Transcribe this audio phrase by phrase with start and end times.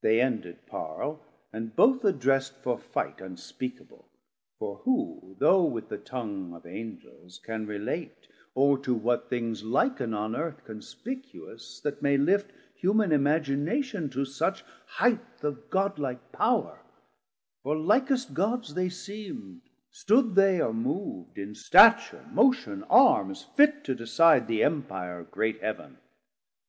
[0.00, 4.08] They ended parle, and both addrest for fight Unspeakable;
[4.58, 10.12] for who, though with the tongue Of Angels, can relate, or to what things Liken
[10.12, 14.64] on Earth conspicuous, that may lift Human imagination to such
[14.98, 16.80] highth 300 Of Godlike Power:
[17.62, 19.60] for likest Gods they seemd,
[19.92, 25.60] Stood they or mov'd, in stature, motion, arms Fit to decide the Empire of great
[25.62, 25.98] Heav'n.